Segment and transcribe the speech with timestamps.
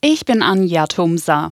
[0.00, 1.50] Ich bin Anja Tumsa.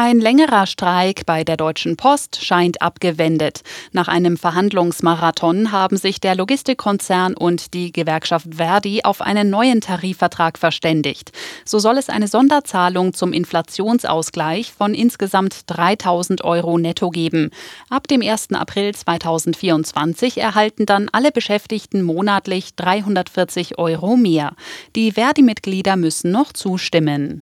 [0.00, 3.62] Ein längerer Streik bei der Deutschen Post scheint abgewendet.
[3.90, 10.56] Nach einem Verhandlungsmarathon haben sich der Logistikkonzern und die Gewerkschaft Verdi auf einen neuen Tarifvertrag
[10.56, 11.32] verständigt.
[11.64, 17.50] So soll es eine Sonderzahlung zum Inflationsausgleich von insgesamt 3000 Euro netto geben.
[17.90, 18.52] Ab dem 1.
[18.52, 24.54] April 2024 erhalten dann alle Beschäftigten monatlich 340 Euro mehr.
[24.94, 27.40] Die Verdi-Mitglieder müssen noch zustimmen.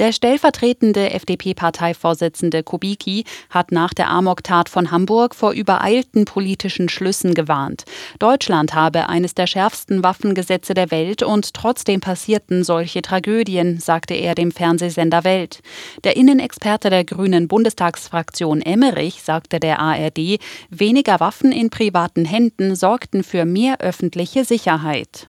[0.00, 7.84] Der stellvertretende FDP-Parteivorsitzende Kubicki hat nach der Amok-Tat von Hamburg vor übereilten politischen Schlüssen gewarnt.
[8.18, 14.34] Deutschland habe eines der schärfsten Waffengesetze der Welt und trotzdem passierten solche Tragödien, sagte er
[14.34, 15.60] dem Fernsehsender Welt.
[16.02, 20.38] Der Innenexperte der Grünen Bundestagsfraktion Emmerich sagte der ARD,
[20.70, 25.29] weniger Waffen in privaten Händen sorgten für mehr öffentliche Sicherheit.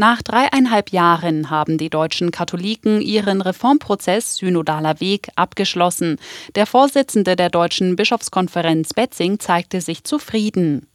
[0.00, 6.20] Nach dreieinhalb Jahren haben die deutschen Katholiken ihren Reformprozess Synodaler Weg abgeschlossen.
[6.54, 10.86] Der Vorsitzende der Deutschen Bischofskonferenz Betzing zeigte sich zufrieden.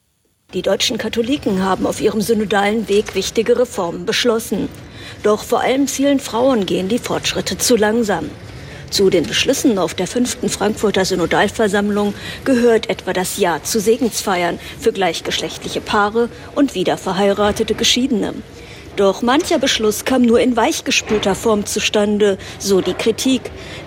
[0.54, 4.70] Die deutschen Katholiken haben auf ihrem synodalen Weg wichtige Reformen beschlossen.
[5.22, 8.30] Doch vor allem vielen Frauen gehen die Fortschritte zu langsam.
[8.90, 12.14] Zu den Beschlüssen auf der fünften Frankfurter Synodalversammlung
[12.46, 18.36] gehört etwa das Ja zu Segensfeiern für gleichgeschlechtliche Paare und wiederverheiratete Geschiedene.
[18.96, 23.42] Doch mancher Beschluss kam nur in weichgespülter Form zustande, so die Kritik.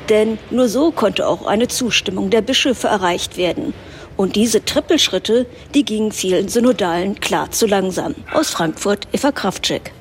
[0.08, 3.72] Denn nur so konnte auch eine Zustimmung der Bischöfe erreicht werden.
[4.16, 8.14] Und diese Trippelschritte, die gingen vielen Synodalen klar zu langsam.
[8.32, 9.92] Aus Frankfurt, Eva Kraftschek.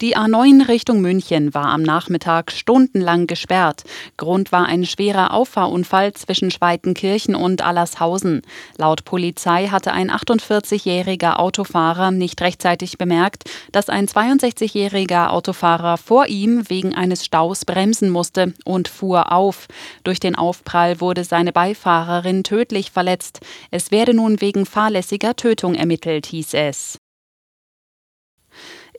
[0.00, 3.84] Die A9 Richtung München war am Nachmittag stundenlang gesperrt.
[4.16, 8.40] Grund war ein schwerer Auffahrunfall zwischen Schweitenkirchen und Allershausen.
[8.78, 16.70] Laut Polizei hatte ein 48-jähriger Autofahrer nicht rechtzeitig bemerkt, dass ein 62-jähriger Autofahrer vor ihm
[16.70, 19.68] wegen eines Staus bremsen musste und fuhr auf.
[20.02, 23.40] Durch den Aufprall wurde seine Beifahrerin tödlich verletzt.
[23.70, 26.98] Es werde nun wegen fahrlässiger Tötung ermittelt, hieß es.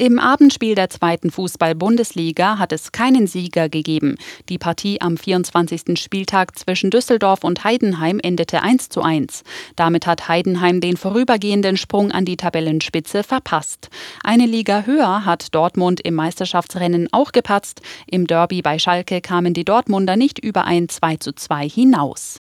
[0.02, 4.18] Im Abendspiel der zweiten Fußball-Bundesliga hat es keinen Sieger gegeben.
[4.50, 5.96] Die Partie am 24.
[6.02, 9.44] Spieltag zwischen Düsseldorf und Heidenheim endete 1 zu 1.
[9.76, 13.90] Damit hat Heidenheim den vorübergehenden Sprung an die Tabellenspitze verpasst.
[14.24, 17.82] Eine Liga höher hat Dortmund im Meisterschaftsrennen auch gepatzt.
[18.08, 22.42] Im Derby bei Schalke kamen die Dortmunder nicht über ein 2 zu 2 hinaus.